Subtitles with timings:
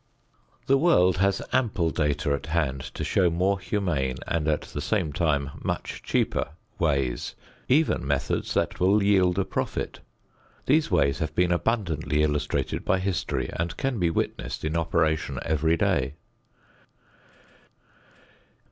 [0.65, 5.13] The world has ample data at hand to show more humane and at the same
[5.13, 6.47] time much cheaper
[6.79, 7.35] ways,
[7.69, 9.99] even methods that will yield a profit.
[10.65, 15.77] These ways have been abundantly illustrated by history and can be witnessed in operation every
[15.77, 16.15] day.